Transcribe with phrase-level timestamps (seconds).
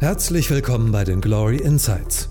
[0.00, 2.28] Herzlich willkommen bei den Glory Insights,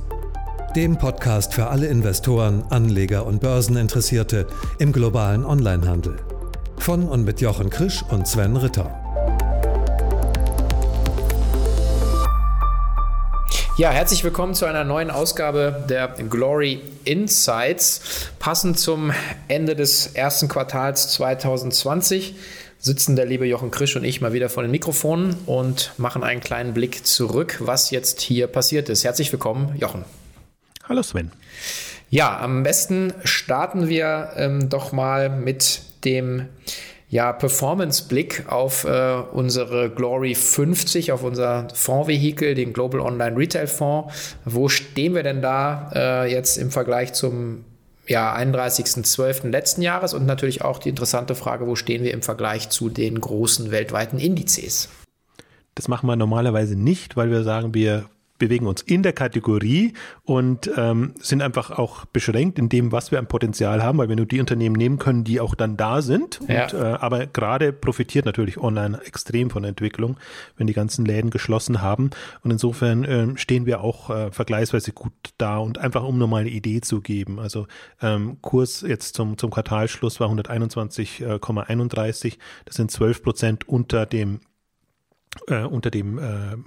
[0.78, 4.48] dem Podcast für alle Investoren, Anleger und Börseninteressierte
[4.80, 6.16] im globalen Onlinehandel.
[6.78, 8.90] Von und mit Jochen Krisch und Sven Ritter.
[13.78, 18.30] Ja, herzlich willkommen zu einer neuen Ausgabe der Glory Insights.
[18.40, 19.12] Passend zum
[19.50, 22.34] Ende des ersten Quartals 2020
[22.80, 26.42] sitzen der liebe Jochen Krisch und ich mal wieder vor den Mikrofonen und machen einen
[26.42, 29.04] kleinen Blick zurück, was jetzt hier passiert ist.
[29.04, 30.06] Herzlich willkommen, Jochen.
[30.88, 31.32] Hallo Sven.
[32.10, 36.48] Ja, am besten starten wir ähm, doch mal mit dem
[37.10, 44.14] ja, Performance-Blick auf äh, unsere Glory 50, auf unser Fondsvehikel, den Global Online Retail Fonds.
[44.46, 47.64] Wo stehen wir denn da äh, jetzt im Vergleich zum
[48.08, 49.50] ja, 31.12.
[49.50, 53.20] letzten Jahres und natürlich auch die interessante Frage, wo stehen wir im Vergleich zu den
[53.20, 54.90] großen weltweiten Indizes?
[55.76, 59.94] Das machen wir normalerweise nicht, weil wir sagen, wir bewegen uns in der Kategorie
[60.24, 64.16] und ähm, sind einfach auch beschränkt in dem, was wir an Potenzial haben, weil wir
[64.16, 66.40] nur die Unternehmen nehmen können, die auch dann da sind.
[66.48, 66.64] Ja.
[66.64, 70.18] Und, äh, aber gerade profitiert natürlich online extrem von der Entwicklung,
[70.58, 72.10] wenn die ganzen Läden geschlossen haben.
[72.44, 76.42] Und insofern äh, stehen wir auch äh, vergleichsweise gut da und einfach um nur mal
[76.42, 77.40] eine Idee zu geben.
[77.40, 77.68] Also
[78.02, 82.38] ähm, Kurs jetzt zum, zum Quartalschluss war 121,31.
[82.66, 84.42] Das sind 12 Prozent unter dem
[85.48, 86.58] äh, unter dem äh,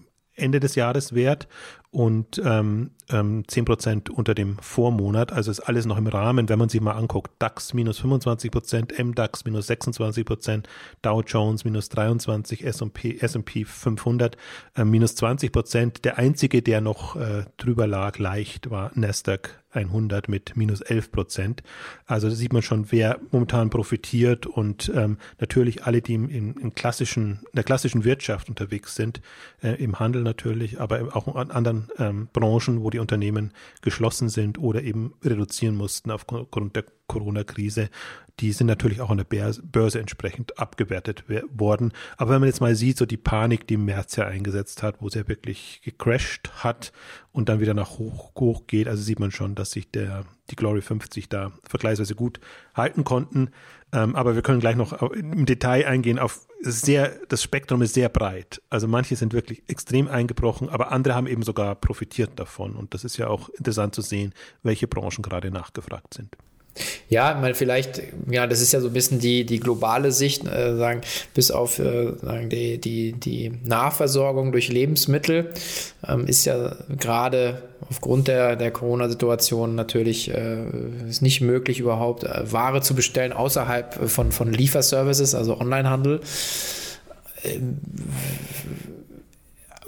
[0.41, 1.47] Ende des Jahres wert
[1.93, 5.33] und ähm, ähm, 10% unter dem Vormonat.
[5.33, 7.33] Also ist alles noch im Rahmen, wenn man sich mal anguckt.
[7.41, 10.65] DAX minus 25%, MDAX minus 26%,
[11.03, 14.37] Dow Jones minus 23%, S&P, S&P 500
[14.77, 16.03] äh, minus 20%.
[16.03, 21.63] Der einzige, der noch äh, drüber lag, leicht, war Nasdaq 100 mit minus 11 Prozent.
[22.07, 26.75] Also da sieht man schon, wer momentan profitiert und ähm, natürlich alle, die im, im
[26.75, 29.21] klassischen, in der klassischen Wirtschaft unterwegs sind,
[29.63, 34.59] äh, im Handel natürlich, aber auch an anderen ähm, Branchen, wo die Unternehmen geschlossen sind
[34.59, 37.91] oder eben reduzieren mussten aufgrund der Corona-Krise,
[38.41, 41.93] die sind natürlich auch an der Börse entsprechend abgewertet worden.
[42.17, 45.03] Aber wenn man jetzt mal sieht, so die Panik, die im März ja eingesetzt hat,
[45.03, 46.93] wo es ja wirklich gecrashed hat
[47.33, 50.57] und dann wieder nach hoch, hoch geht, also sieht man schon, dass sich der, die
[50.57, 52.41] Glory 50 da vergleichsweise gut
[52.75, 53.51] halten konnten.
[53.93, 58.09] Ähm, aber wir können gleich noch im Detail eingehen auf sehr, das Spektrum ist sehr
[58.09, 58.61] breit.
[58.69, 62.77] Also manche sind wirklich extrem eingebrochen, aber andere haben eben sogar profitiert davon.
[62.77, 66.37] Und das ist ja auch interessant zu sehen, welche Branchen gerade nachgefragt sind.
[67.09, 68.01] Ja, mal vielleicht,
[68.31, 71.01] ja, das ist ja so ein bisschen die, die globale Sicht, äh, sagen,
[71.35, 75.51] bis auf äh, sagen die, die, die Nahversorgung durch Lebensmittel
[76.07, 80.65] ähm, ist ja gerade aufgrund der, der Corona-Situation natürlich äh,
[81.09, 86.21] ist nicht möglich, überhaupt äh, Ware zu bestellen außerhalb von, von Lieferservices, also Onlinehandel.
[87.43, 87.79] Ähm,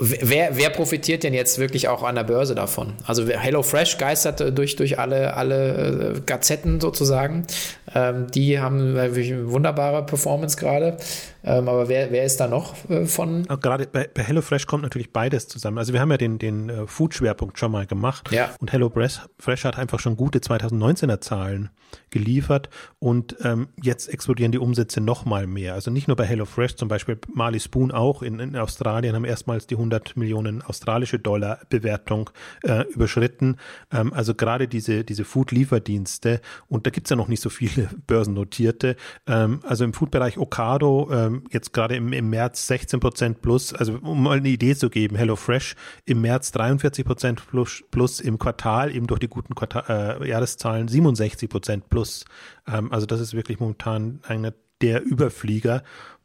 [0.05, 2.95] Wer, wer profitiert denn jetzt wirklich auch an der Börse davon?
[3.07, 7.47] Also HelloFresh geistert durch, durch alle, alle äh, Gazetten sozusagen.
[7.95, 10.97] Ähm, die haben wirklich eine wunderbare Performance gerade.
[11.45, 13.45] Ähm, aber wer, wer ist da noch äh, von?
[13.61, 15.79] Gerade bei, bei HelloFresh kommt natürlich beides zusammen.
[15.79, 18.33] Also wir haben ja den, den äh, Food-Schwerpunkt schon mal gemacht.
[18.33, 18.51] Ja.
[18.59, 21.71] Und HelloFresh hat einfach schon gute 2019er Zahlen
[22.11, 25.75] geliefert und ähm, jetzt explodieren die Umsätze noch mal mehr.
[25.75, 29.67] Also nicht nur bei HelloFresh, zum Beispiel Marley Spoon auch in, in Australien haben erstmals
[29.67, 32.31] die 100 Millionen australische Dollar Bewertung
[32.63, 33.57] äh, überschritten.
[33.93, 38.97] Ähm, also gerade diese, diese Food-Lieferdienste und da gibt's ja noch nicht so viele börsennotierte.
[39.27, 43.99] Ähm, also im Food-Bereich Ocado ähm, jetzt gerade im, im März 16 Prozent plus, also
[44.03, 48.95] um mal eine Idee zu geben, HelloFresh im März 43 Prozent plus, plus im Quartal,
[48.95, 52.25] eben durch die guten Quartal, äh, Jahreszahlen 67 Prozent plus.
[52.67, 55.83] Ähm, also das ist wirklich momentan einer der Überflieger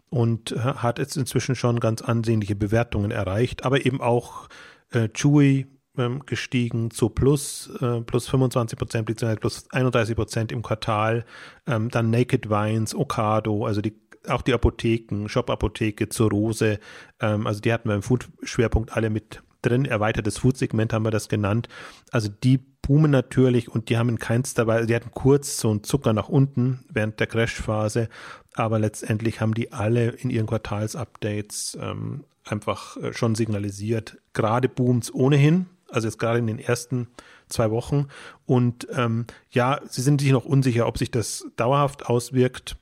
[0.10, 4.48] und äh, hat jetzt inzwischen schon ganz ansehnliche Bewertungen erreicht, aber eben auch
[4.92, 10.62] äh, Chewy ähm, gestiegen zu plus, äh, plus 25 Prozent, beziehungsweise plus 31 Prozent im
[10.62, 11.26] Quartal.
[11.66, 16.80] Ähm, dann Naked Wines, Ocado, also die auch die Apotheken, Shop-Apotheke zur Rose,
[17.22, 19.86] ähm, also die hatten wir im Food-Schwerpunkt alle mit drin.
[19.86, 21.68] Erweitertes Food-Segment haben wir das genannt.
[22.12, 25.84] Also die boomen natürlich und die haben in keinster Weise, die hatten kurz so einen
[25.84, 28.10] Zucker nach unten während der Crash-Phase,
[28.58, 34.18] aber letztendlich haben die alle in ihren Quartals-Updates ähm, einfach äh, schon signalisiert.
[34.34, 37.08] Gerade booms ohnehin, also jetzt gerade in den ersten
[37.50, 38.08] zwei Wochen.
[38.46, 42.78] Und ähm, ja, sie sind sich noch unsicher, ob sich das dauerhaft auswirkt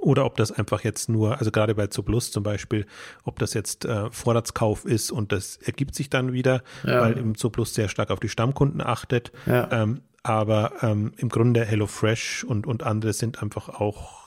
[0.00, 2.86] oder ob das einfach jetzt nur, also gerade bei Zuplus zum Beispiel,
[3.24, 7.02] ob das jetzt äh, Vorratskauf ist und das ergibt sich dann wieder, ja.
[7.02, 9.30] weil im Zuplus sehr stark auf die Stammkunden achtet.
[9.46, 9.70] Ja.
[9.70, 14.25] Ähm, aber ähm, im Grunde HelloFresh und, und andere sind einfach auch,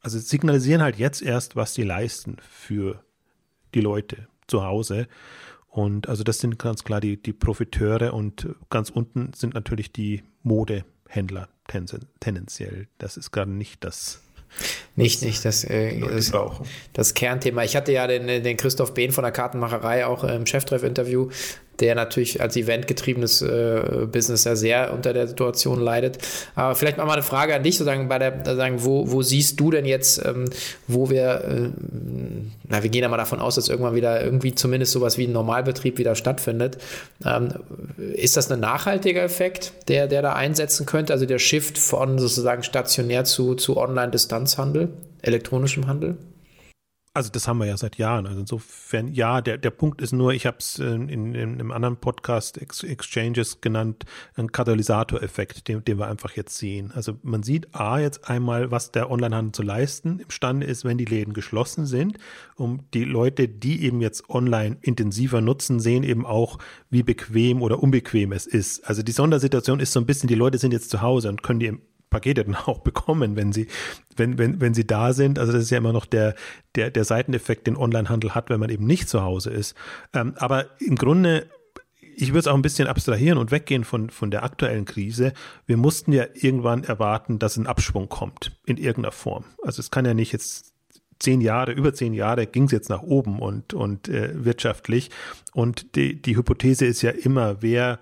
[0.00, 3.02] also signalisieren halt jetzt erst, was sie leisten für
[3.74, 5.06] die Leute zu Hause.
[5.68, 10.22] Und also das sind ganz klar die, die Profiteure und ganz unten sind natürlich die
[10.42, 11.48] Modehändler
[12.20, 12.88] tendenziell.
[12.98, 14.20] Das ist gerade nicht das
[14.96, 16.32] nicht, nicht das, äh, das,
[16.92, 17.62] das, Kernthema.
[17.62, 21.30] Ich hatte ja den, den Christoph Behn von der Kartenmacherei auch im Cheftreff-Interview
[21.80, 26.18] der natürlich als eventgetriebenes äh, Business ja sehr unter der Situation leidet.
[26.54, 29.70] Aber vielleicht mal eine Frage an dich, sozusagen bei der, sagen, wo, wo siehst du
[29.70, 30.44] denn jetzt, ähm,
[30.86, 31.68] wo wir, äh,
[32.68, 35.32] na, wir gehen ja mal davon aus, dass irgendwann wieder irgendwie zumindest sowas wie ein
[35.32, 36.78] Normalbetrieb wieder stattfindet.
[37.24, 37.54] Ähm,
[38.14, 41.12] ist das ein nachhaltiger Effekt, der, der da einsetzen könnte?
[41.12, 44.88] Also der Shift von sozusagen stationär zu, zu Online-Distanzhandel,
[45.22, 46.16] elektronischem Handel?
[47.12, 48.28] Also das haben wir ja seit Jahren.
[48.28, 51.72] Also insofern, ja, der, der Punkt ist nur, ich habe es in, in, in, einem
[51.72, 54.04] anderen Podcast Ex Exchanges genannt,
[54.36, 56.92] ein Katalysatoreffekt, den, den wir einfach jetzt sehen.
[56.94, 61.04] Also man sieht A jetzt einmal, was der Onlinehandel zu leisten imstande ist, wenn die
[61.04, 62.16] Läden geschlossen sind.
[62.54, 66.58] Um die Leute, die eben jetzt online intensiver nutzen, sehen eben auch,
[66.90, 68.86] wie bequem oder unbequem es ist.
[68.86, 71.58] Also die Sondersituation ist so ein bisschen, die Leute sind jetzt zu Hause und können
[71.58, 71.76] die
[72.10, 73.68] Pakete dann auch bekommen, wenn sie,
[74.16, 75.38] wenn, wenn, wenn sie da sind.
[75.38, 76.34] Also das ist ja immer noch der,
[76.74, 79.74] der, der Seiteneffekt, den Onlinehandel hat, wenn man eben nicht zu Hause ist.
[80.12, 81.48] Ähm, aber im Grunde
[82.16, 85.32] ich würde es auch ein bisschen abstrahieren und weggehen von, von der aktuellen Krise.
[85.66, 89.44] Wir mussten ja irgendwann erwarten, dass ein Abschwung kommt in irgendeiner Form.
[89.62, 90.74] Also es kann ja nicht jetzt
[91.18, 95.10] zehn Jahre, über zehn Jahre ging es jetzt nach oben und, und äh, wirtschaftlich.
[95.52, 98.00] Und die, die Hypothese ist ja immer, wer,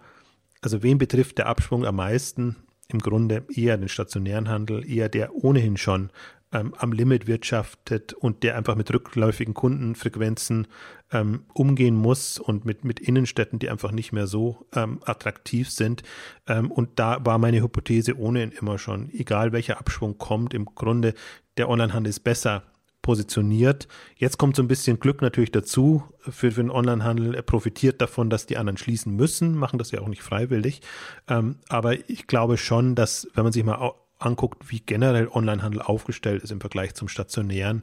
[0.63, 2.57] also wen betrifft der Abschwung am meisten?
[2.91, 6.11] Im Grunde eher den stationären Handel, eher der ohnehin schon
[6.53, 10.67] ähm, am Limit wirtschaftet und der einfach mit rückläufigen Kundenfrequenzen
[11.13, 16.03] ähm, umgehen muss und mit, mit Innenstädten, die einfach nicht mehr so ähm, attraktiv sind.
[16.47, 21.15] Ähm, und da war meine Hypothese ohnehin immer schon, egal welcher Abschwung kommt, im Grunde
[21.59, 22.63] der Onlinehandel ist besser
[23.09, 23.89] positioniert.
[24.17, 27.35] Jetzt kommt so ein bisschen Glück natürlich dazu für, für den Onlinehandel.
[27.35, 30.83] Er profitiert davon, dass die anderen schließen müssen, machen das ja auch nicht freiwillig.
[31.27, 36.43] Ähm, aber ich glaube schon, dass, wenn man sich mal anguckt, wie generell Onlinehandel aufgestellt
[36.43, 37.83] ist im Vergleich zum stationären,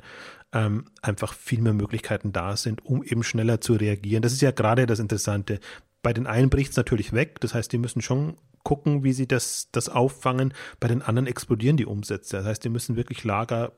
[0.53, 4.21] ähm, einfach viel mehr Möglichkeiten da sind, um eben schneller zu reagieren.
[4.21, 5.59] Das ist ja gerade das Interessante.
[6.03, 9.27] Bei den einen bricht es natürlich weg, das heißt, die müssen schon gucken, wie sie
[9.27, 10.53] das, das auffangen.
[10.79, 12.37] Bei den anderen explodieren die Umsätze.
[12.37, 13.71] Das heißt, die müssen wirklich Lager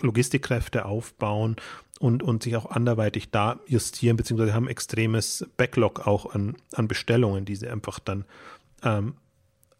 [0.00, 1.56] Logistikkräfte aufbauen
[1.98, 7.44] und, und sich auch anderweitig da justieren, beziehungsweise haben extremes Backlog auch an, an Bestellungen,
[7.44, 8.24] die sie einfach dann
[8.82, 9.14] ähm,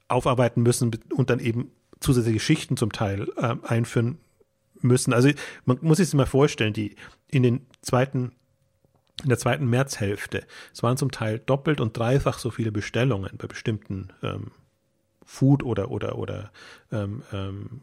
[0.09, 1.71] aufarbeiten müssen und dann eben
[2.01, 4.19] zusätzliche Schichten zum Teil äh, einführen
[4.81, 5.13] müssen.
[5.13, 5.31] Also
[5.65, 6.97] man muss sich das mal vorstellen, die
[7.29, 8.33] in den zweiten
[9.23, 13.47] in der zweiten Märzhälfte, es waren zum Teil doppelt und dreifach so viele Bestellungen bei
[13.47, 14.53] bestimmten ähm,
[15.27, 16.51] Food oder oder oder
[16.91, 17.83] ähm, ähm,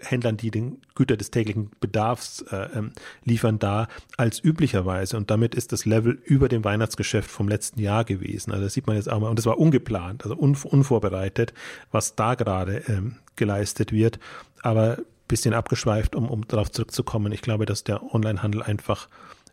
[0.00, 2.92] Händlern, die den Güter des täglichen Bedarfs äh, ähm,
[3.24, 5.16] liefern, da als üblicherweise.
[5.16, 8.52] Und damit ist das Level über dem Weihnachtsgeschäft vom letzten Jahr gewesen.
[8.52, 9.28] Also das sieht man jetzt auch mal.
[9.28, 11.52] Und das war ungeplant, also un, unvorbereitet,
[11.90, 14.18] was da gerade ähm, geleistet wird.
[14.62, 14.98] Aber
[15.30, 17.32] bisschen abgeschweift, um, um darauf zurückzukommen.
[17.32, 19.08] Ich glaube, dass der Onlinehandel einfach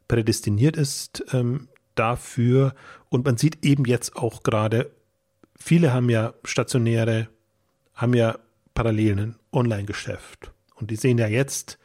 [0.08, 2.74] prädestiniert ist ähm, dafür.
[3.10, 4.92] Und man sieht eben jetzt auch gerade,
[5.56, 7.30] viele haben ja stationäre,
[7.94, 8.38] haben ja
[8.78, 10.52] parallel ein Online-Geschäft.
[10.76, 11.80] Und die sehen ja jetzt,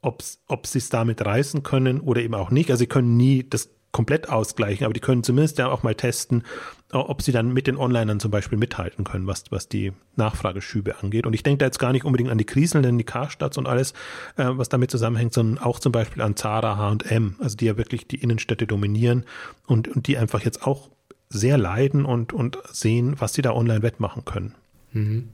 [0.00, 2.70] ob sie es damit reißen können oder eben auch nicht.
[2.70, 6.44] Also sie können nie das komplett ausgleichen, aber die können zumindest ja auch mal testen,
[6.92, 11.26] ob sie dann mit den Onlinern zum Beispiel mithalten können, was, was die Nachfrageschübe angeht.
[11.26, 13.90] Und ich denke da jetzt gar nicht unbedingt an die Kriselnden, die Karstadts und alles,
[14.36, 18.06] äh, was damit zusammenhängt, sondern auch zum Beispiel an Zara, H&M, also die ja wirklich
[18.06, 19.24] die Innenstädte dominieren
[19.66, 20.90] und, und die einfach jetzt auch
[21.28, 24.54] sehr leiden und, und sehen, was sie da online wettmachen können.
[24.92, 25.28] Mhm.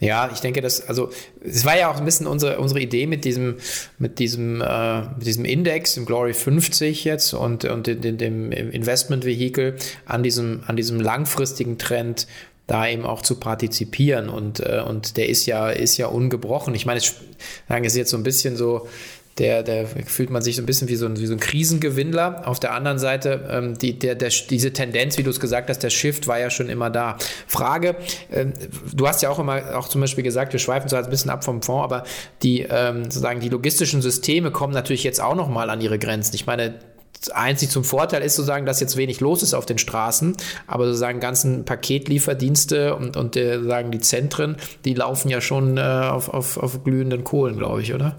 [0.00, 1.10] Ja, ich denke, dass, also
[1.44, 3.56] es war ja auch ein bisschen unsere, unsere Idee mit diesem,
[3.98, 9.76] mit diesem, äh, mit diesem Index, dem Glory 50 jetzt und, und dem, dem Investment-Vehikel
[10.06, 12.26] an diesem, an diesem langfristigen Trend
[12.66, 16.74] da eben auch zu partizipieren und, äh, und der ist ja, ist ja ungebrochen.
[16.74, 17.14] Ich meine, es
[17.68, 18.88] ist jetzt so ein bisschen so,
[19.40, 22.46] der, der fühlt man sich so ein bisschen wie so ein, wie so ein Krisengewinnler.
[22.46, 25.78] Auf der anderen Seite, ähm, die, der, der, diese Tendenz, wie du es gesagt hast,
[25.82, 27.16] der Shift war ja schon immer da.
[27.46, 27.96] Frage,
[28.30, 28.52] ähm,
[28.92, 31.42] du hast ja auch immer auch zum Beispiel gesagt, wir schweifen so ein bisschen ab
[31.42, 32.04] vom Fonds, aber
[32.42, 36.34] die, ähm, sozusagen die logistischen Systeme kommen natürlich jetzt auch nochmal an ihre Grenzen.
[36.34, 36.74] Ich meine,
[37.32, 41.18] einzig zum Vorteil ist sozusagen, dass jetzt wenig los ist auf den Straßen, aber sozusagen
[41.18, 46.58] ganzen Paketlieferdienste und, und äh, sagen die Zentren, die laufen ja schon äh, auf, auf,
[46.58, 48.16] auf glühenden Kohlen, glaube ich, oder?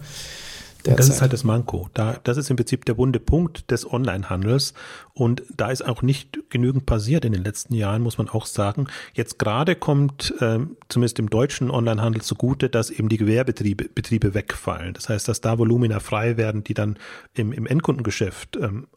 [0.86, 1.00] Derzeit.
[1.00, 1.90] Das ist halt das Manko.
[1.94, 4.74] Da, das ist im Prinzip der wunde Punkt des Onlinehandels.
[5.14, 8.88] Und da ist auch nicht genügend passiert in den letzten Jahren, muss man auch sagen.
[9.14, 10.60] Jetzt gerade kommt äh,
[10.90, 14.94] zumindest im deutschen Onlinehandel zugute, dass eben die Gewerbetriebe Betriebe wegfallen.
[14.94, 16.98] Das heißt, dass da Volumina frei werden, die dann
[17.34, 18.88] im, im Endkundengeschäft ähm,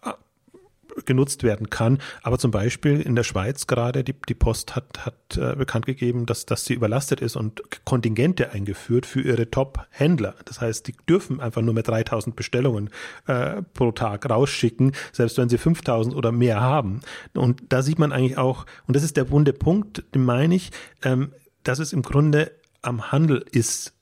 [1.05, 1.99] genutzt werden kann.
[2.23, 6.27] Aber zum Beispiel in der Schweiz gerade, die, die Post hat, hat äh, bekannt gegeben,
[6.27, 10.35] dass, dass sie überlastet ist und Kontingente eingeführt für ihre Top-Händler.
[10.45, 12.91] Das heißt, die dürfen einfach nur mehr 3000 Bestellungen
[13.27, 17.01] äh, pro Tag rausschicken, selbst wenn sie 5000 oder mehr haben.
[17.35, 20.71] Und da sieht man eigentlich auch, und das ist der wunde Punkt, den meine ich,
[21.03, 21.33] ähm,
[21.63, 23.95] dass es im Grunde am Handel ist,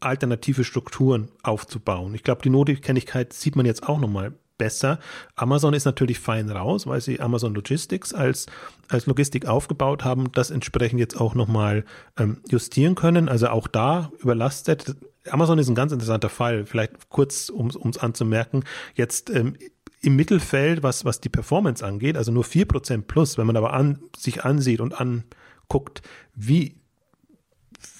[0.00, 2.14] alternative Strukturen aufzubauen.
[2.14, 4.98] Ich glaube, die Notwendigkeit sieht man jetzt auch nochmal besser.
[5.36, 8.46] Amazon ist natürlich fein raus, weil sie Amazon Logistics als,
[8.88, 11.84] als Logistik aufgebaut haben, das entsprechend jetzt auch nochmal
[12.18, 13.28] ähm, justieren können.
[13.28, 14.96] Also auch da überlastet.
[15.30, 18.64] Amazon ist ein ganz interessanter Fall, vielleicht kurz, um es anzumerken.
[18.94, 19.56] Jetzt ähm,
[20.00, 24.00] im Mittelfeld, was, was die Performance angeht, also nur 4% plus, wenn man aber an,
[24.16, 26.02] sich ansieht und anguckt,
[26.34, 26.76] wie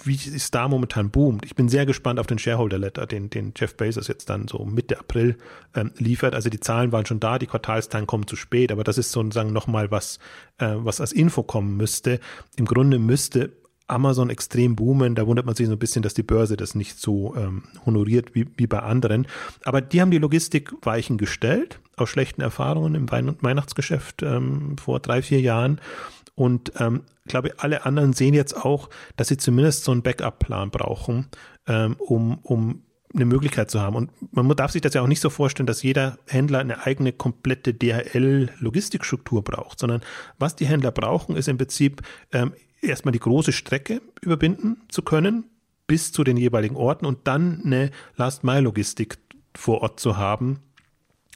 [0.06, 1.44] wie es da momentan boomt.
[1.44, 4.64] Ich bin sehr gespannt auf den Shareholder Letter, den, den Jeff Bezos jetzt dann so
[4.64, 5.36] Mitte April
[5.74, 6.34] ähm, liefert.
[6.34, 9.52] Also die Zahlen waren schon da, die Quartalszahlen kommen zu spät, aber das ist sozusagen
[9.52, 10.18] nochmal was,
[10.58, 12.20] äh, was als Info kommen müsste.
[12.56, 13.52] Im Grunde müsste
[13.86, 15.14] Amazon extrem boomen.
[15.14, 18.34] Da wundert man sich so ein bisschen, dass die Börse das nicht so ähm, honoriert
[18.34, 19.26] wie, wie bei anderen.
[19.64, 25.22] Aber die haben die Logistik weichen gestellt, aus schlechten Erfahrungen im Weihnachtsgeschäft ähm, vor drei,
[25.22, 25.80] vier Jahren.
[26.34, 30.70] Und ähm, ich glaube, alle anderen sehen jetzt auch, dass sie zumindest so einen Backup-Plan
[30.70, 31.28] brauchen,
[31.66, 32.82] ähm, um, um
[33.14, 33.94] eine Möglichkeit zu haben.
[33.94, 37.12] Und man darf sich das ja auch nicht so vorstellen, dass jeder Händler eine eigene
[37.12, 40.02] komplette DHL-Logistikstruktur braucht, sondern
[40.38, 45.44] was die Händler brauchen, ist im Prinzip ähm, erstmal die große Strecke überbinden zu können
[45.86, 49.18] bis zu den jeweiligen Orten und dann eine Last-Mile-Logistik
[49.54, 50.60] vor Ort zu haben.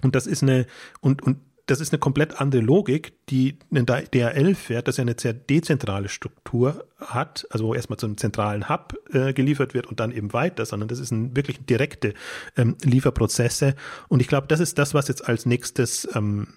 [0.02, 0.67] Und das ist eine,
[1.00, 1.38] und, und
[1.69, 6.09] das ist eine komplett andere Logik, die ein DHL fährt, das ja eine sehr dezentrale
[6.09, 10.33] Struktur hat, also wo erstmal zu einem zentralen Hub äh, geliefert wird und dann eben
[10.33, 12.15] weiter, sondern das ist ein wirklich direkte
[12.57, 13.75] ähm, Lieferprozesse.
[14.09, 16.49] Und ich glaube, das ist das, was jetzt als nächstes ähm,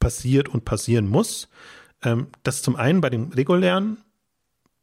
[0.00, 1.48] passiert und passieren muss.
[2.02, 3.98] Ähm, das zum einen bei den regulären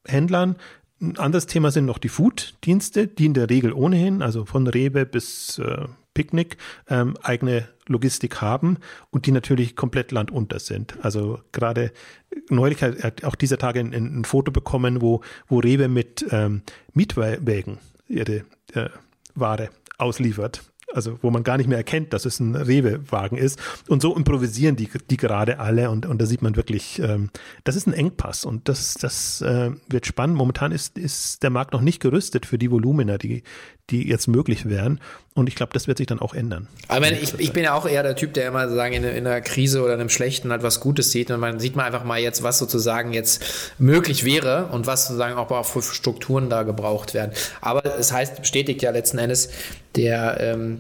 [0.06, 0.56] Händlern,
[1.00, 5.06] ein anderes Thema sind noch die Food-Dienste, die in der Regel ohnehin, also von Rewe
[5.06, 5.86] bis äh,
[6.18, 6.58] Picknick,
[6.90, 8.80] ähm, eigene Logistik haben
[9.12, 10.98] und die natürlich komplett landunter sind.
[11.04, 11.92] Also gerade
[12.50, 17.78] neulich hat auch dieser Tage ein, ein Foto bekommen, wo, wo Rewe mit ähm, Mietwägen
[18.08, 18.90] ihre äh,
[19.36, 19.70] Ware
[20.00, 23.60] ausliefert also wo man gar nicht mehr erkennt, dass es ein Rewe-Wagen ist.
[23.88, 27.30] Und so improvisieren die, die gerade alle und, und da sieht man wirklich, ähm,
[27.64, 30.38] das ist ein Engpass und das, das äh, wird spannend.
[30.38, 33.44] Momentan ist, ist der Markt noch nicht gerüstet für die Volumina, die,
[33.90, 35.00] die jetzt möglich wären.
[35.34, 36.68] Und ich glaube, das wird sich dann auch ändern.
[36.88, 39.42] Aber ich, ich bin ja auch eher der Typ, der immer sagen, in, in einer
[39.42, 41.30] Krise oder einem Schlechten halt was Gutes sieht.
[41.32, 43.44] Und man sieht man einfach mal jetzt, was sozusagen jetzt
[43.78, 47.32] möglich wäre und was sozusagen auch für Strukturen da gebraucht werden.
[47.62, 49.50] Aber es heißt, bestätigt ja letzten Endes
[49.96, 50.80] der ähm,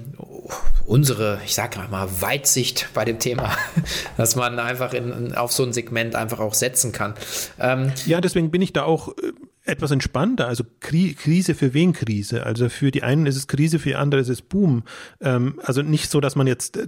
[0.85, 3.51] unsere, ich sage mal, Weitsicht bei dem Thema,
[4.17, 7.13] dass man einfach in, auf so ein Segment einfach auch setzen kann.
[7.59, 9.33] Ähm, ja, deswegen bin ich da auch äh,
[9.67, 10.47] etwas entspannter.
[10.47, 12.45] Also Krise für wen Krise?
[12.45, 14.83] Also für die einen ist es Krise, für die anderen ist es Boom.
[15.21, 16.87] Ähm, also nicht so, dass man jetzt äh,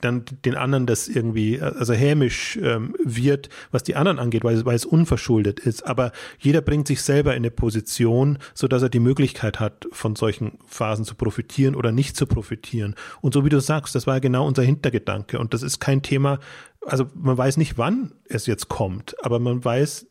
[0.00, 4.74] dann den anderen das irgendwie, also hämisch ähm, wird, was die anderen angeht, weil, weil
[4.74, 5.86] es unverschuldet ist.
[5.86, 10.16] Aber jeder bringt sich selber in eine Position, so dass er die Möglichkeit hat, von
[10.16, 12.94] solchen Phasen zu profitieren oder nicht zu profitieren.
[13.20, 15.38] Und so wie du sagst, das war genau unser Hintergedanke.
[15.38, 16.38] Und das ist kein Thema,
[16.86, 20.06] also man weiß nicht, wann es jetzt kommt, aber man weiß,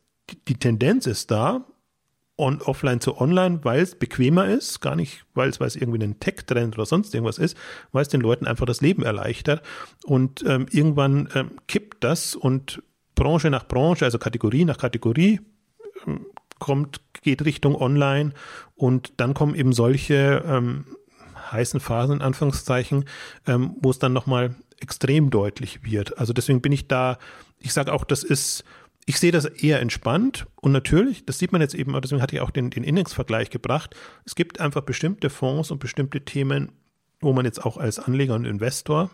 [0.47, 1.65] die Tendenz ist da,
[2.39, 6.77] on, offline zu online, weil es bequemer ist, gar nicht, weil es, irgendwie ein Tech-Trend
[6.77, 7.57] oder sonst irgendwas ist,
[7.91, 9.61] weil es den Leuten einfach das Leben erleichtert.
[10.05, 12.81] Und ähm, irgendwann ähm, kippt das und
[13.15, 15.41] Branche nach Branche, also Kategorie nach Kategorie,
[16.07, 16.25] ähm,
[16.59, 18.33] kommt, geht Richtung online
[18.75, 20.85] und dann kommen eben solche ähm,
[21.51, 23.05] heißen Phasen in Anführungszeichen,
[23.47, 26.17] ähm, wo es dann nochmal extrem deutlich wird.
[26.17, 27.17] Also deswegen bin ich da,
[27.57, 28.63] ich sage auch, das ist
[29.09, 32.41] ich sehe das eher entspannt und natürlich, das sieht man jetzt eben, deswegen hatte ich
[32.41, 33.95] auch den, den Index-Vergleich gebracht.
[34.23, 36.73] Es gibt einfach bestimmte Fonds und bestimmte Themen,
[37.19, 39.09] wo man jetzt auch als Anleger und Investor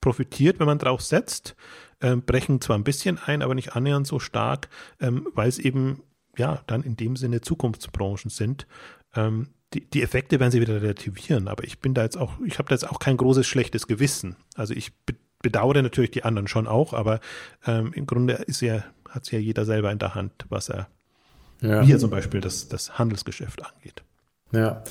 [0.00, 1.56] profitiert, wenn man drauf setzt,
[1.98, 4.68] äh, brechen zwar ein bisschen ein, aber nicht annähernd so stark,
[5.00, 6.00] ähm, weil es eben
[6.36, 8.68] ja dann in dem Sinne Zukunftsbranchen sind.
[9.16, 12.60] Ähm, die, die Effekte werden sie wieder relativieren, aber ich bin da jetzt auch, ich
[12.60, 14.36] habe da jetzt auch kein großes schlechtes Gewissen.
[14.54, 14.92] Also ich
[15.42, 17.20] bedauere natürlich die anderen schon auch, aber
[17.66, 20.88] ähm, im Grunde ist ja hat es ja jeder selber in der Hand, was er,
[21.60, 21.86] ja.
[21.86, 24.02] wie er zum Beispiel das, das Handelsgeschäft angeht.
[24.50, 24.82] Ja,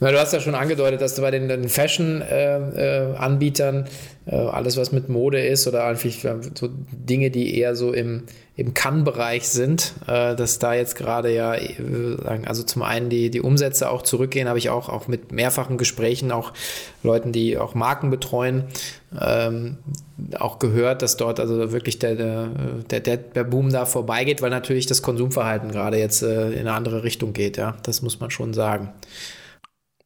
[0.00, 3.84] Na, du hast ja schon angedeutet, dass du bei den, den Fashion-Anbietern
[4.24, 6.08] äh, äh, alles, was mit Mode ist oder einfach
[6.54, 8.22] so Dinge, die eher so im,
[8.56, 13.42] im Kann-Bereich sind, äh, dass da jetzt gerade ja, äh, also zum einen die, die
[13.42, 16.54] Umsätze auch zurückgehen, habe ich auch, auch mit mehrfachen Gesprächen, auch
[17.02, 18.64] Leuten, die auch Marken betreuen,
[19.20, 19.78] ähm,
[20.38, 24.86] auch gehört, dass dort also wirklich der, der, der, der Boom da vorbeigeht, weil natürlich
[24.86, 27.76] das Konsumverhalten gerade jetzt äh, in eine andere Richtung geht, ja.
[27.82, 28.92] Das muss man schon sagen.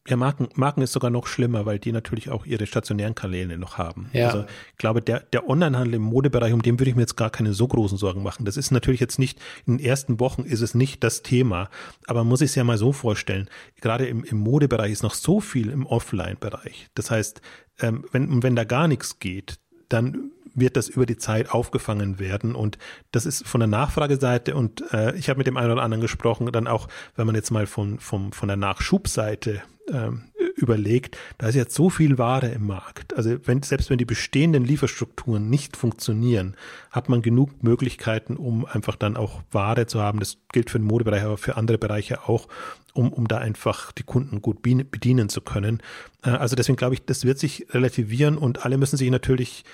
[0.08, 3.78] Ja, Marken, Marken ist sogar noch schlimmer, weil die natürlich auch ihre stationären Kanäle noch
[3.78, 4.08] haben.
[4.12, 4.28] Ja.
[4.28, 7.30] Also ich glaube, der, der Onlinehandel im Modebereich, um den würde ich mir jetzt gar
[7.30, 8.44] keine so großen Sorgen machen.
[8.44, 11.68] Das ist natürlich jetzt nicht, in den ersten Wochen ist es nicht das Thema,
[12.06, 13.48] aber man muss es ja mal so vorstellen,
[13.80, 16.88] gerade im, im Modebereich ist noch so viel im Offline-Bereich.
[16.94, 17.40] Das heißt,
[17.80, 19.58] ähm, wenn, wenn da gar nichts geht,
[19.88, 22.54] dann wird das über die Zeit aufgefangen werden.
[22.54, 22.78] Und
[23.12, 26.50] das ist von der Nachfrageseite und äh, ich habe mit dem einen oder anderen gesprochen,
[26.50, 30.24] dann auch, wenn man jetzt mal von, von, von der Nachschubseite ähm,
[30.56, 33.14] überlegt, da ist jetzt so viel Ware im Markt.
[33.14, 36.56] Also wenn, selbst wenn die bestehenden Lieferstrukturen nicht funktionieren,
[36.90, 40.18] hat man genug Möglichkeiten, um einfach dann auch Ware zu haben.
[40.18, 42.48] Das gilt für den Modebereich, aber für andere Bereiche auch,
[42.94, 45.82] um, um da einfach die Kunden gut bedienen zu können.
[46.24, 49.64] Äh, also deswegen glaube ich, das wird sich relativieren und alle müssen sich natürlich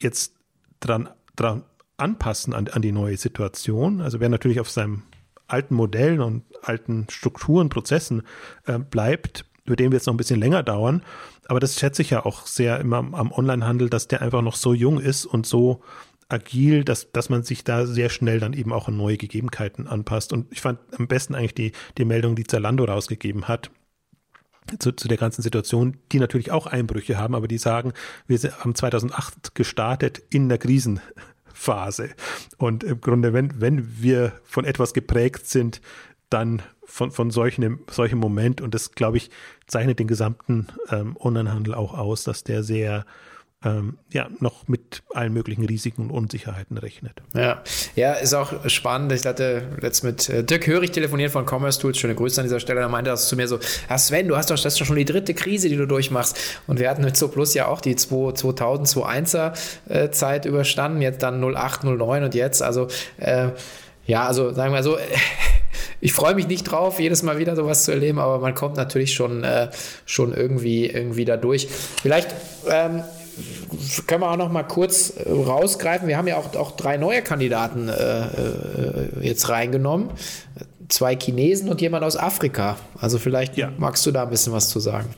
[0.00, 0.34] jetzt
[0.80, 1.64] dran, dran
[1.96, 4.00] anpassen an, an die neue Situation.
[4.00, 5.02] Also wer natürlich auf seinem
[5.48, 8.22] alten Modellen und alten Strukturen, Prozessen
[8.66, 11.02] äh, bleibt, über den wird es noch ein bisschen länger dauern.
[11.46, 14.74] Aber das schätze ich ja auch sehr immer am Onlinehandel, dass der einfach noch so
[14.74, 15.82] jung ist und so
[16.28, 20.32] agil, dass, dass man sich da sehr schnell dann eben auch an neue Gegebenheiten anpasst.
[20.32, 23.70] Und ich fand am besten eigentlich die, die Meldung, die Zalando rausgegeben hat,
[24.78, 27.92] zu, zu der ganzen Situation, die natürlich auch Einbrüche haben, aber die sagen,
[28.26, 32.10] wir haben 2008 gestartet in der Krisenphase.
[32.58, 35.80] Und im Grunde, wenn, wenn wir von etwas geprägt sind,
[36.30, 38.60] dann von, von solchen, solchem Moment.
[38.60, 39.30] Und das, glaube ich,
[39.66, 43.04] zeichnet den gesamten ähm, Onlinehandel auch aus, dass der sehr
[43.64, 47.14] ähm, ja, noch mit allen möglichen Risiken und Unsicherheiten rechnet.
[47.34, 47.62] Ja,
[47.96, 49.10] ja, ist auch spannend.
[49.12, 52.60] Ich hatte letzt mit äh, Dirk Hörig telefoniert von Commerce Tools, schöne Grüße an dieser
[52.60, 52.80] Stelle.
[52.80, 53.58] Da meinte er zu mir so,
[53.90, 56.38] ja Sven, du hast doch, das ist doch schon die dritte Krise, die du durchmachst.
[56.68, 59.58] Und wir hatten mit So Plus ja auch die 2000, 2001er
[59.88, 63.48] äh, Zeit überstanden, jetzt dann 08, 09 und jetzt, also äh,
[64.06, 64.98] ja, also sagen wir so,
[66.00, 69.14] ich freue mich nicht drauf, jedes Mal wieder sowas zu erleben, aber man kommt natürlich
[69.14, 69.70] schon, äh,
[70.06, 71.68] schon irgendwie, irgendwie da durch.
[71.68, 72.34] Vielleicht
[72.70, 73.02] ähm,
[74.06, 76.08] können wir auch noch mal kurz äh, rausgreifen.
[76.08, 80.10] Wir haben ja auch, auch drei neue Kandidaten äh, äh, jetzt reingenommen.
[80.88, 82.76] Zwei Chinesen und jemand aus Afrika.
[82.98, 83.72] Also vielleicht ja.
[83.76, 85.10] magst du da ein bisschen was zu sagen.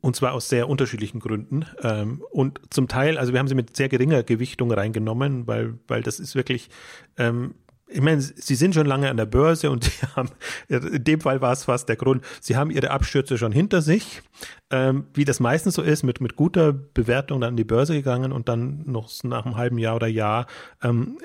[0.00, 1.66] Und zwar aus sehr unterschiedlichen Gründen.
[1.82, 6.02] Ähm, und zum Teil, also wir haben sie mit sehr geringer Gewichtung reingenommen, weil, weil
[6.02, 6.70] das ist wirklich,
[7.18, 7.54] ähm,
[7.92, 10.30] ich meine, sie sind schon lange an der Börse und sie haben,
[10.68, 14.22] in dem Fall war es fast der Grund, sie haben ihre Abstürze schon hinter sich,
[14.70, 18.32] ähm, wie das meistens so ist, mit, mit guter Bewertung dann an die Börse gegangen
[18.32, 20.46] und dann noch nach einem halben Jahr oder Jahr
[20.82, 21.18] ähm,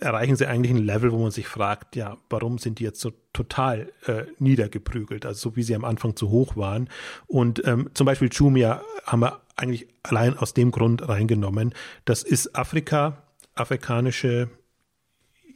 [0.00, 3.12] erreichen sie eigentlich ein Level, wo man sich fragt, ja, warum sind die jetzt so
[3.32, 6.88] total äh, niedergeprügelt, also so wie sie am Anfang zu hoch waren.
[7.26, 11.74] Und ähm, zum Beispiel Jumia haben wir eigentlich allein aus dem Grund reingenommen.
[12.04, 13.22] Das ist Afrika,
[13.54, 14.50] afrikanische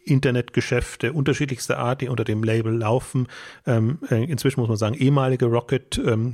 [0.08, 3.28] Internetgeschäfte unterschiedlichster Art, die unter dem Label laufen.
[3.66, 6.32] Ähm, äh, inzwischen muss man sagen, ehemalige Rocket ähm,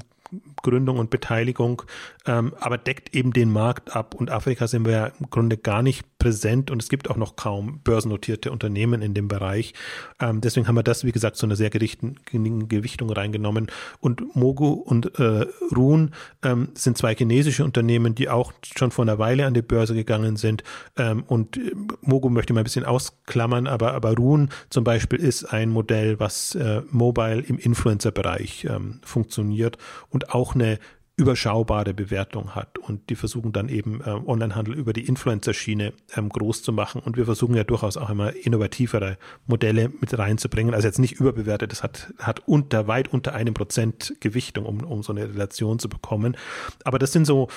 [0.64, 1.83] Gründung und Beteiligung,
[2.27, 4.16] ähm, aber deckt eben den Markt ab.
[4.16, 7.37] Und Afrika sind wir ja im Grunde gar nicht präsent und es gibt auch noch
[7.37, 9.74] kaum börsennotierte Unternehmen in dem Bereich.
[10.20, 13.66] Ähm, deswegen haben wir das, wie gesagt, zu einer sehr gerichten Gewichtung reingenommen.
[14.00, 15.46] Und Mogu und äh,
[15.77, 19.94] Run ähm, sind zwei chinesische Unternehmen, die auch schon vor einer Weile an die Börse
[19.94, 20.64] gegangen sind.
[20.96, 25.20] Ähm, und äh, Mogu möchte ich mal ein bisschen ausklammern, aber, aber Run zum Beispiel
[25.20, 29.77] ist ein Modell, was äh, mobile im Influencer-Bereich ähm, funktioniert
[30.09, 30.79] und auch eine
[31.17, 32.79] überschaubare Bewertung hat.
[32.79, 37.01] Und die versuchen dann eben äh, Onlinehandel über die Influencer-Schiene ähm, groß zu machen.
[37.01, 40.75] Und wir versuchen ja durchaus auch immer innovativere Modelle mit reinzubringen.
[40.75, 45.03] Also jetzt nicht überbewertet, das hat, hat unter, weit unter einem Prozent Gewichtung, um, um
[45.05, 46.37] so eine Relation zu bekommen.
[46.83, 47.49] Aber das sind so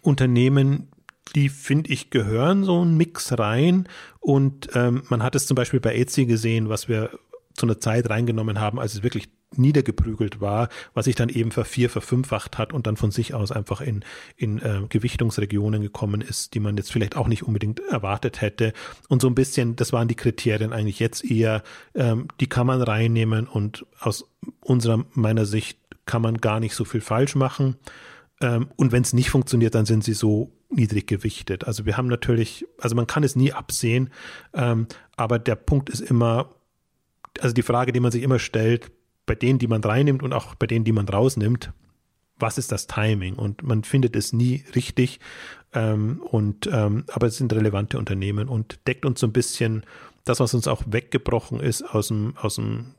[0.00, 0.88] Unternehmen,
[1.36, 3.88] die finde ich gehören so ein Mix rein.
[4.18, 7.10] Und ähm, man hat es zum Beispiel bei Etsy gesehen, was wir
[7.54, 11.90] zu einer Zeit reingenommen haben, als es wirklich niedergeprügelt war, was sich dann eben vervier,
[11.90, 14.04] verfünffacht hat und dann von sich aus einfach in,
[14.36, 18.72] in äh, Gewichtungsregionen gekommen ist, die man jetzt vielleicht auch nicht unbedingt erwartet hätte.
[19.08, 21.62] Und so ein bisschen, das waren die Kriterien eigentlich jetzt eher,
[21.94, 24.28] ähm, die kann man reinnehmen und aus
[24.60, 27.76] unserer, meiner Sicht kann man gar nicht so viel falsch machen.
[28.40, 31.64] Ähm, und wenn es nicht funktioniert, dann sind sie so niedrig gewichtet.
[31.66, 34.10] Also wir haben natürlich, also man kann es nie absehen,
[34.54, 34.86] ähm,
[35.16, 36.54] aber der Punkt ist immer,
[37.40, 38.90] also die Frage, die man sich immer stellt,
[39.26, 41.72] bei denen, die man reinnimmt und auch bei denen, die man rausnimmt,
[42.38, 43.34] was ist das Timing?
[43.34, 45.20] Und man findet es nie richtig.
[45.72, 49.84] Ähm, und ähm, aber es sind relevante Unternehmen und deckt uns so ein bisschen
[50.24, 52.94] das, was uns auch weggebrochen ist aus dem, aus dem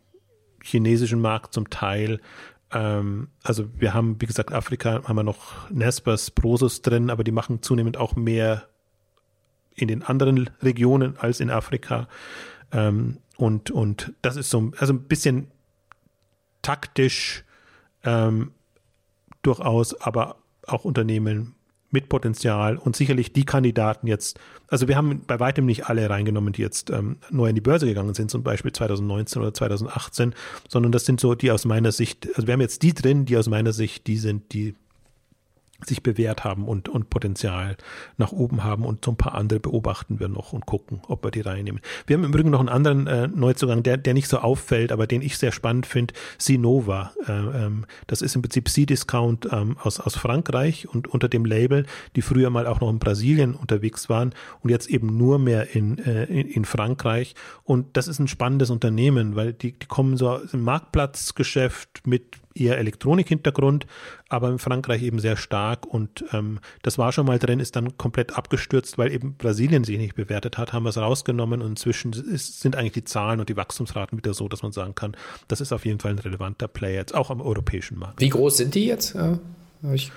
[0.63, 2.19] chinesischen Markt zum Teil.
[2.71, 7.31] Ähm, also wir haben, wie gesagt, Afrika haben wir noch Nespers, Prosus drin, aber die
[7.31, 8.67] machen zunehmend auch mehr
[9.75, 12.07] in den anderen Regionen als in Afrika.
[12.71, 15.51] Ähm, und, und das ist so, also ein bisschen
[16.63, 17.43] taktisch
[18.03, 18.51] ähm,
[19.43, 21.53] durchaus, aber auch Unternehmen
[21.93, 26.51] mit Potenzial und sicherlich die Kandidaten jetzt, also wir haben bei weitem nicht alle reingenommen,
[26.51, 30.33] die jetzt ähm, neu in die Börse gegangen sind, zum Beispiel 2019 oder 2018,
[30.67, 33.37] sondern das sind so die aus meiner Sicht, also wir haben jetzt die drin, die
[33.37, 34.73] aus meiner Sicht die sind, die
[35.85, 37.77] sich bewährt haben und, und Potenzial
[38.17, 41.31] nach oben haben und so ein paar andere beobachten wir noch und gucken, ob wir
[41.31, 41.81] die reinnehmen.
[42.07, 45.07] Wir haben im Übrigen noch einen anderen äh, Neuzugang, der, der nicht so auffällt, aber
[45.07, 47.11] den ich sehr spannend finde, Sinova.
[47.27, 51.85] Äh, ähm, das ist im Prinzip C-Discount ähm, aus, aus Frankreich und unter dem Label,
[52.15, 55.97] die früher mal auch noch in Brasilien unterwegs waren und jetzt eben nur mehr in,
[55.99, 57.35] äh, in, in Frankreich.
[57.63, 62.77] Und das ist ein spannendes Unternehmen, weil die, die kommen so im Marktplatzgeschäft mit eher
[62.77, 63.85] Elektronik-Hintergrund,
[64.29, 67.97] aber in Frankreich eben sehr stark und ähm, das war schon mal drin, ist dann
[67.97, 72.13] komplett abgestürzt, weil eben Brasilien sich nicht bewertet hat, haben wir es rausgenommen und inzwischen
[72.13, 75.15] ist, sind eigentlich die Zahlen und die Wachstumsraten wieder so, dass man sagen kann,
[75.47, 78.21] das ist auf jeden Fall ein relevanter Player jetzt auch am europäischen Markt.
[78.21, 79.15] Wie groß sind die jetzt?
[79.15, 79.39] Ja,
[79.93, 80.11] ich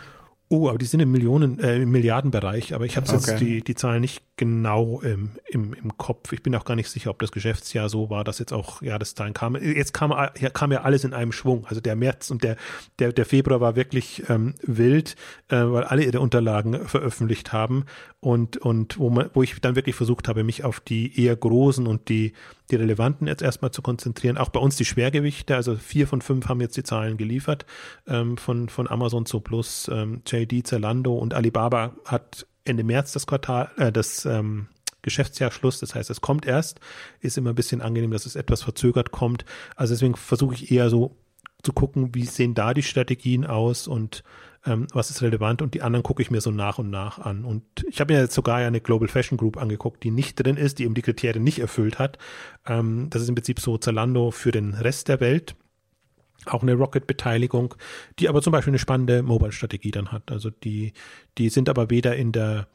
[0.48, 3.16] Oh, aber die sind im Millionen, äh, im Milliardenbereich, aber ich habe okay.
[3.16, 6.32] jetzt die, die Zahlen nicht genau ähm, im, im Kopf.
[6.32, 9.32] Ich bin auch gar nicht sicher, ob das Geschäftsjahr so war, dass jetzt auch Jahreszahlen
[9.32, 9.62] kamen.
[9.62, 10.14] Jetzt kam,
[10.52, 11.66] kam ja alles in einem Schwung.
[11.66, 12.56] Also der März und der,
[12.98, 15.16] der, der Februar war wirklich ähm, wild,
[15.48, 17.86] äh, weil alle ihre Unterlagen veröffentlicht haben
[18.20, 21.86] und, und wo, man, wo ich dann wirklich versucht habe, mich auf die eher großen
[21.86, 22.34] und die,
[22.70, 24.36] die relevanten jetzt erstmal zu konzentrieren.
[24.36, 27.64] Auch bei uns die Schwergewichte, also vier von fünf haben jetzt die Zahlen geliefert
[28.06, 33.26] ähm, von, von Amazon zu Plus, ähm, JD, Zalando und Alibaba hat Ende März das
[33.26, 34.68] Quartal, äh, das ähm,
[35.02, 35.78] Geschäftsjahr Schluss.
[35.80, 36.80] Das heißt, es kommt erst.
[37.20, 39.44] Ist immer ein bisschen angenehm, dass es etwas verzögert kommt.
[39.76, 41.16] Also deswegen versuche ich eher so
[41.62, 44.22] zu gucken, wie sehen da die Strategien aus und
[44.66, 47.44] ähm, was ist relevant und die anderen gucke ich mir so nach und nach an.
[47.44, 50.78] Und ich habe mir jetzt sogar eine Global Fashion Group angeguckt, die nicht drin ist,
[50.78, 52.18] die eben die Kriterien nicht erfüllt hat.
[52.66, 55.54] Ähm, das ist im Prinzip so Zalando für den Rest der Welt.
[56.44, 57.74] Auch eine Rocket-Beteiligung,
[58.18, 60.30] die aber zum Beispiel eine spannende Mobile-Strategie dann hat.
[60.30, 60.92] Also die,
[61.38, 62.68] die sind aber weder in der,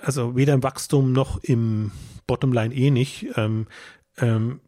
[0.00, 1.90] also weder im Wachstum noch im
[2.26, 3.26] Bottomline eh nicht.
[3.36, 3.66] Ähm,
[4.18, 4.60] ähm,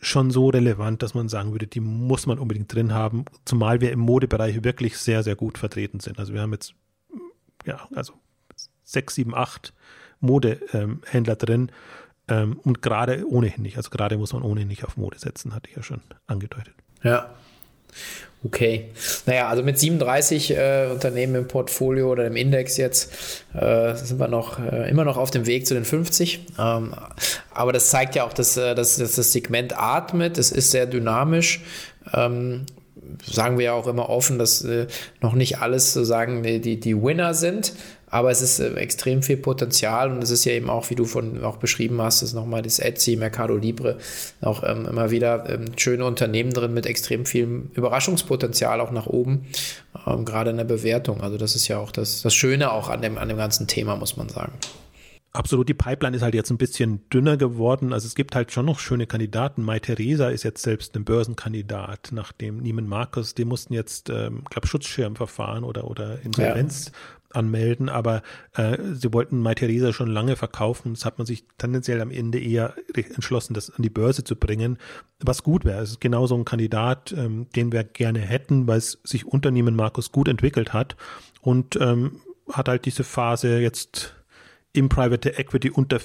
[0.00, 3.92] schon so relevant, dass man sagen würde, die muss man unbedingt drin haben, zumal wir
[3.92, 6.18] im Modebereich wirklich sehr, sehr gut vertreten sind.
[6.18, 6.74] Also wir haben jetzt,
[7.64, 8.14] ja, also
[8.82, 9.72] sechs, sieben, acht
[10.20, 11.70] Modehändler drin
[12.28, 13.76] ähm, und gerade ohnehin nicht.
[13.76, 16.74] Also gerade muss man ohnehin nicht auf Mode setzen, hatte ich ja schon angedeutet.
[17.02, 17.34] Ja.
[18.44, 18.86] Okay.
[19.26, 23.12] Naja, also mit 37 äh, Unternehmen im Portfolio oder im Index jetzt
[23.54, 26.46] äh, sind wir noch äh, immer noch auf dem Weg zu den 50.
[26.58, 26.94] Ähm,
[27.54, 30.38] aber das zeigt ja auch, dass, äh, dass, dass das Segment atmet.
[30.38, 31.60] Es ist sehr dynamisch.
[32.12, 32.66] Ähm,
[33.24, 34.86] sagen wir ja auch immer offen, dass äh,
[35.20, 37.74] noch nicht alles sozusagen die, die Winner sind,
[38.12, 41.06] aber es ist äh, extrem viel Potenzial und es ist ja eben auch, wie du
[41.06, 43.96] von auch beschrieben hast, ist nochmal das Etsy, Mercado Libre,
[44.42, 49.46] auch ähm, immer wieder ähm, schöne Unternehmen drin mit extrem viel Überraschungspotenzial auch nach oben,
[50.06, 51.22] ähm, gerade in der Bewertung.
[51.22, 53.96] Also das ist ja auch das, das Schöne auch an dem, an dem ganzen Thema,
[53.96, 54.52] muss man sagen.
[55.34, 57.92] Absolut, die Pipeline ist halt jetzt ein bisschen dünner geworden.
[57.92, 59.62] Also es gibt halt schon noch schöne Kandidaten.
[59.62, 64.66] Mai Theresa ist jetzt selbst ein Börsenkandidat, nachdem Neiman Marcus, die mussten jetzt, ähm, glaube
[64.66, 66.92] Schutzschirmverfahren oder, oder Insolvenz ja
[67.34, 68.22] anmelden, aber
[68.54, 70.94] äh, sie wollten Mai Theresa schon lange verkaufen.
[70.94, 74.78] Das hat man sich tendenziell am Ende eher entschlossen, das an die Börse zu bringen,
[75.20, 75.82] was gut wäre.
[75.82, 79.76] Es ist genau so ein Kandidat, ähm, den wir gerne hätten, weil es sich Unternehmen
[79.76, 80.96] Markus gut entwickelt hat
[81.40, 84.16] und ähm, hat halt diese Phase jetzt
[84.72, 86.00] im Private Equity unter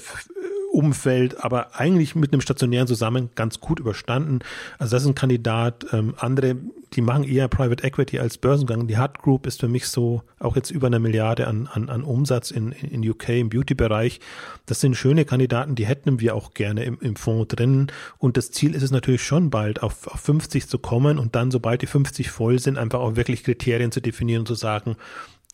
[0.72, 4.40] Umfeld, aber eigentlich mit einem stationären Zusammen ganz gut überstanden.
[4.78, 5.88] Also das ist ein Kandidat.
[5.94, 6.58] Ähm, andere,
[6.94, 8.88] die machen eher Private Equity als Börsengang.
[8.88, 12.04] Die Hut Group ist für mich so auch jetzt über eine Milliarde an, an, an
[12.04, 14.20] Umsatz in, in UK im Beauty-Bereich.
[14.66, 17.88] Das sind schöne Kandidaten, die hätten wir auch gerne im, im Fonds drin.
[18.18, 21.50] Und das Ziel ist es natürlich schon bald, auf, auf 50 zu kommen und dann,
[21.50, 24.98] sobald die 50 voll sind, einfach auch wirklich Kriterien zu definieren und zu sagen,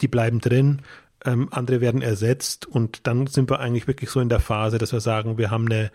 [0.02, 0.82] die bleiben drin
[1.26, 4.92] ähm, andere werden ersetzt und dann sind wir eigentlich wirklich so in der Phase, dass
[4.92, 5.92] wir sagen, wir haben eine,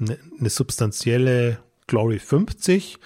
[0.00, 2.98] eine, eine substanzielle Glory 50,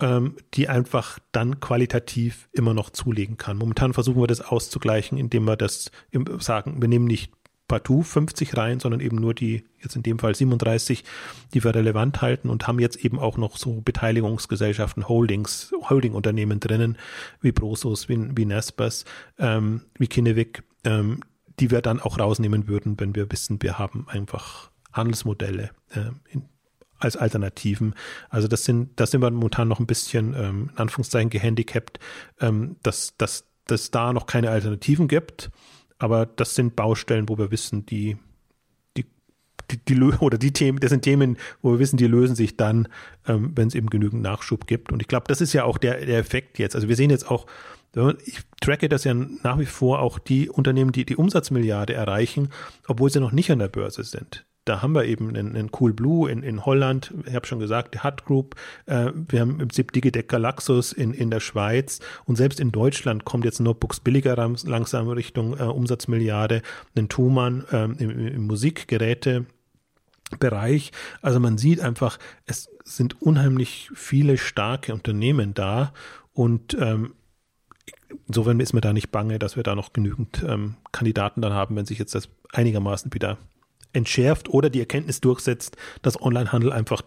[0.00, 3.58] ähm, die einfach dann qualitativ immer noch zulegen kann.
[3.58, 5.90] Momentan versuchen wir das auszugleichen, indem wir das
[6.38, 7.32] sagen, wir nehmen nicht
[7.68, 11.04] partout 50 rein, sondern eben nur die, jetzt in dem Fall 37,
[11.52, 16.96] die wir relevant halten und haben jetzt eben auch noch so Beteiligungsgesellschaften, Holdings, Holdingunternehmen drinnen,
[17.42, 19.04] wie Brosos, wie, wie Nespers,
[19.38, 21.20] ähm, wie Kinnevik, ähm,
[21.60, 26.44] die wir dann auch rausnehmen würden, wenn wir wissen, wir haben einfach Handelsmodelle äh, in,
[26.98, 27.94] als Alternativen.
[28.28, 32.00] Also das sind, das sind wir momentan noch ein bisschen ähm, in Anführungszeichen gehandicapt,
[32.40, 35.50] ähm, dass, dass, dass da noch keine Alternativen gibt.
[35.98, 38.16] Aber das sind Baustellen, wo wir wissen, die,
[38.96, 39.04] die,
[39.70, 42.88] die, die oder die Themen, das sind Themen, wo wir wissen, die lösen sich dann,
[43.26, 44.90] ähm, wenn es eben genügend Nachschub gibt.
[44.90, 46.74] Und ich glaube, das ist ja auch der, der Effekt jetzt.
[46.74, 47.46] Also wir sehen jetzt auch,
[48.24, 52.50] ich tracke das ja nach wie vor auch die Unternehmen, die die Umsatzmilliarde erreichen,
[52.86, 54.44] obwohl sie noch nicht an der Börse sind.
[54.68, 57.94] Da haben wir eben einen, einen Cool Blue in, in Holland, ich habe schon gesagt,
[57.94, 62.00] die Hut Group, äh, wir haben im Prinzip Digitec Galaxus in, in der Schweiz.
[62.26, 66.60] Und selbst in Deutschland kommt jetzt Notebooks billiger langsam Richtung äh, Umsatzmilliarde,
[66.94, 69.46] einen Thumann äh, im, im Musikgeräte.
[71.22, 75.94] Also man sieht einfach, es sind unheimlich viele starke Unternehmen da.
[76.34, 77.14] Und ähm,
[78.26, 81.76] insofern ist mir da nicht bange, dass wir da noch genügend ähm, Kandidaten dann haben,
[81.76, 83.38] wenn sich jetzt das einigermaßen wieder
[83.92, 87.02] entschärft oder die Erkenntnis durchsetzt, dass Onlinehandel einfach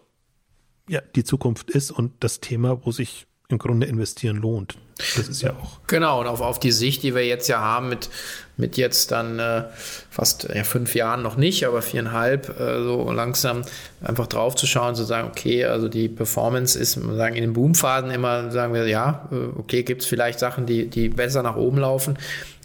[0.90, 4.78] ja, die Zukunft ist und das Thema, wo sich im Grunde investieren lohnt.
[5.16, 5.80] Das ist ja auch.
[5.88, 8.10] Genau, und auf, auf die Sicht, die wir jetzt ja haben, mit,
[8.58, 9.64] mit jetzt dann äh,
[10.10, 13.64] fast ja, fünf Jahren noch nicht, aber viereinhalb, äh, so langsam
[14.02, 18.12] einfach drauf zu schauen, zu sagen, okay, also die Performance ist, sagen, in den Boomphasen
[18.12, 21.80] immer, sagen wir, ja, äh, okay, gibt es vielleicht Sachen, die, die besser nach oben
[21.80, 22.18] laufen.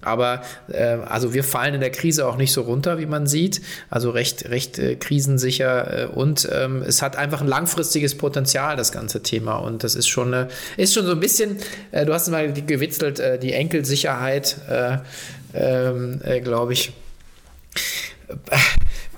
[0.07, 3.61] Aber äh, also wir fallen in der Krise auch nicht so runter, wie man sieht.
[3.91, 8.93] Also recht, recht äh, krisensicher äh, und ähm, es hat einfach ein langfristiges Potenzial, das
[8.93, 9.57] ganze Thema.
[9.57, 11.59] Und das ist schon, äh, ist schon so ein bisschen,
[11.91, 14.99] äh, du hast mal gewitzelt, äh, die Enkelsicherheit, äh,
[15.55, 16.93] ähm, äh, glaube ich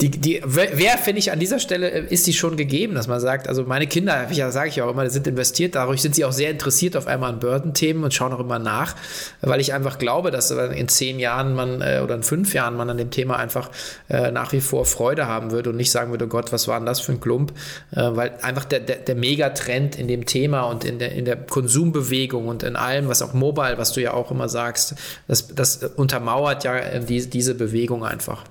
[0.01, 3.19] die, die, wer, finde ich, an dieser Stelle äh, ist die schon gegeben, dass man
[3.19, 6.33] sagt, also meine Kinder, ja, sage ich auch immer, sind investiert, dadurch sind sie auch
[6.33, 8.95] sehr interessiert auf einmal an Bördenthemen und schauen auch immer nach,
[9.41, 12.89] weil ich einfach glaube, dass in zehn Jahren man äh, oder in fünf Jahren man
[12.91, 13.71] an dem Thema einfach
[14.09, 16.79] äh, nach wie vor Freude haben würde und nicht sagen würde, oh Gott, was war
[16.79, 17.53] denn das für ein Klump,
[17.91, 21.37] äh, weil einfach der, der, der Megatrend in dem Thema und in der, in der
[21.37, 24.95] Konsumbewegung und in allem, was auch Mobile, was du ja auch immer sagst,
[25.27, 28.45] das, das untermauert ja äh, die, diese Bewegung einfach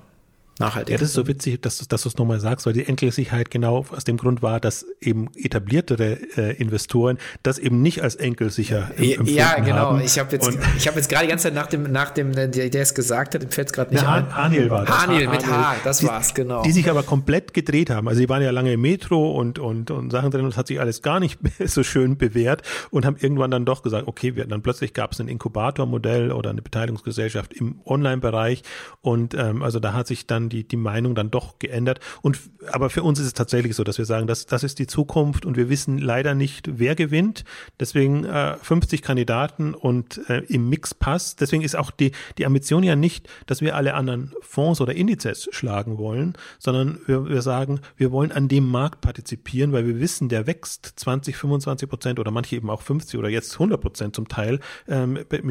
[0.59, 0.93] nachhaltig.
[0.93, 3.85] Ja, das ist so witzig, dass, dass du es nochmal sagst, weil die Enkelsicherheit genau
[3.89, 9.17] aus dem Grund war, dass eben etabliertere äh, Investoren das eben nicht als enkelsicher äh,
[9.23, 9.75] Ja, genau.
[9.75, 10.01] Haben.
[10.01, 12.47] Ich habe jetzt, ich habe jetzt gerade die ganze Zeit nach dem, nach dem, der,
[12.47, 14.33] der es gesagt hat, fällt es gerade nicht ein.
[14.33, 14.97] Haniel war das.
[14.97, 16.63] Haniel mit H, das die, war's, genau.
[16.63, 18.07] Die sich aber komplett gedreht haben.
[18.07, 20.67] Also die waren ja lange im Metro und, und, und Sachen drin und es hat
[20.67, 24.45] sich alles gar nicht so schön bewährt und haben irgendwann dann doch gesagt, okay, wir,
[24.45, 28.63] dann plötzlich gab es ein Inkubatormodell oder eine Beteiligungsgesellschaft im Online-Bereich
[29.01, 31.99] und ähm, also da hat sich dann die, die Meinung dann doch geändert.
[32.21, 32.39] Und,
[32.71, 35.45] aber für uns ist es tatsächlich so, dass wir sagen, das, das ist die Zukunft
[35.45, 37.43] und wir wissen leider nicht, wer gewinnt.
[37.79, 41.41] Deswegen äh, 50 Kandidaten und äh, im Mix passt.
[41.41, 45.47] Deswegen ist auch die, die Ambition ja nicht, dass wir alle anderen Fonds oder Indizes
[45.51, 50.29] schlagen wollen, sondern wir, wir sagen, wir wollen an dem Markt partizipieren, weil wir wissen,
[50.29, 54.27] der wächst 20, 25 Prozent oder manche eben auch 50 oder jetzt 100 Prozent zum
[54.27, 55.43] Teil ähm, mit,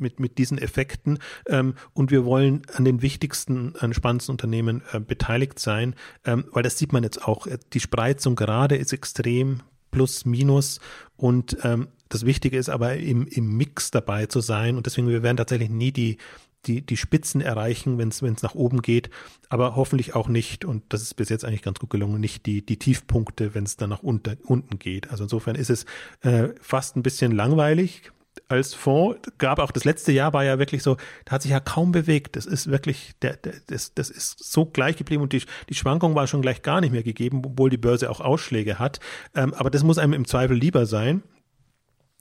[0.00, 1.18] mit, mit diesen Effekten.
[1.46, 6.62] Ähm, und wir wollen an den wichtigsten, an spannendsten Unternehmen äh, beteiligt sein, ähm, weil
[6.62, 7.46] das sieht man jetzt auch.
[7.46, 10.80] Äh, die Spreizung gerade ist extrem plus minus.
[11.16, 14.76] Und ähm, das Wichtige ist aber im, im Mix dabei zu sein.
[14.76, 16.18] Und deswegen wir werden tatsächlich nie die
[16.66, 19.10] die, die Spitzen erreichen, wenn es nach oben geht,
[19.48, 22.64] aber hoffentlich auch nicht, und das ist bis jetzt eigentlich ganz gut gelungen, nicht die,
[22.64, 25.10] die Tiefpunkte, wenn es dann nach unter, unten geht.
[25.10, 25.86] Also insofern ist es
[26.20, 28.12] äh, fast ein bisschen langweilig,
[28.52, 29.58] als Fonds gab.
[29.58, 32.36] Auch das letzte Jahr war ja wirklich so, da hat sich ja kaum bewegt.
[32.36, 36.14] Das ist wirklich, der, der, das, das ist so gleich geblieben und die, die Schwankung
[36.14, 39.00] war schon gleich gar nicht mehr gegeben, obwohl die Börse auch Ausschläge hat.
[39.34, 41.22] Ähm, aber das muss einem im Zweifel lieber sein,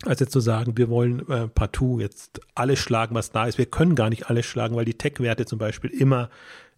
[0.06, 3.58] als jetzt zu sagen, wir wollen äh, partout jetzt alles schlagen, was da ist.
[3.58, 6.30] Wir können gar nicht alles schlagen, weil die Tech-Werte zum Beispiel immer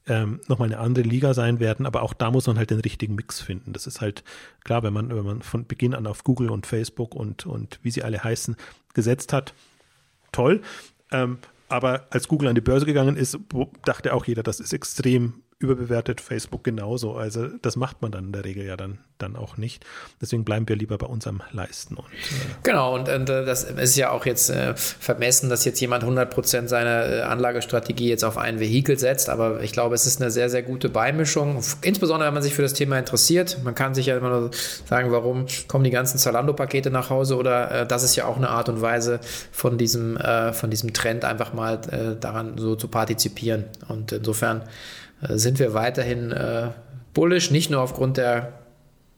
[0.07, 3.15] ähm, nochmal eine andere Liga sein werden, aber auch da muss man halt den richtigen
[3.15, 3.71] Mix finden.
[3.73, 4.23] Das ist halt
[4.63, 7.91] klar, wenn man, wenn man von Beginn an auf Google und Facebook und, und wie
[7.91, 8.55] sie alle heißen,
[8.93, 9.53] gesetzt hat,
[10.31, 10.61] toll.
[11.11, 11.37] Ähm,
[11.69, 13.37] aber als Google an die Börse gegangen ist,
[13.85, 17.15] dachte auch jeder, das ist extrem überbewertet, Facebook genauso.
[17.15, 19.85] Also das macht man dann in der Regel ja dann, dann auch nicht.
[20.21, 21.95] Deswegen bleiben wir lieber bei unserem Leisten.
[21.95, 25.79] Und, äh genau, und, und äh, das ist ja auch jetzt äh, vermessen, dass jetzt
[25.79, 30.21] jemand 100% seiner äh, Anlagestrategie jetzt auf ein Vehikel setzt, aber ich glaube, es ist
[30.21, 33.59] eine sehr, sehr gute Beimischung, insbesondere wenn man sich für das Thema interessiert.
[33.63, 34.51] Man kann sich ja immer nur
[34.85, 38.49] sagen, warum kommen die ganzen Zalando-Pakete nach Hause oder äh, das ist ja auch eine
[38.49, 39.21] Art und Weise
[39.51, 40.17] von diesem,
[40.53, 41.79] von diesem Trend einfach mal
[42.19, 43.65] daran so zu partizipieren.
[43.87, 44.63] Und insofern
[45.29, 46.69] sind wir weiterhin äh,
[47.13, 48.53] bullish, nicht nur aufgrund der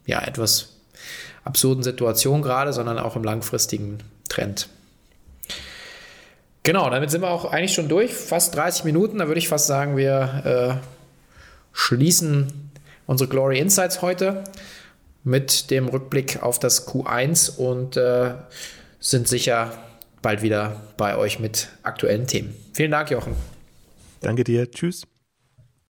[0.05, 0.75] ja, etwas
[1.43, 4.67] absurden Situation gerade, sondern auch im langfristigen Trend.
[6.63, 8.11] Genau, damit sind wir auch eigentlich schon durch.
[8.13, 9.19] Fast 30 Minuten.
[9.19, 10.87] Da würde ich fast sagen, wir äh,
[11.73, 12.71] schließen
[13.05, 14.43] unsere Glory Insights heute
[15.23, 18.33] mit dem Rückblick auf das Q1 und äh,
[18.99, 19.73] sind sicher
[20.23, 22.55] bald wieder bei euch mit aktuellen Themen.
[22.73, 23.35] Vielen Dank, Jochen.
[24.21, 24.69] Danke dir.
[24.71, 25.05] Tschüss.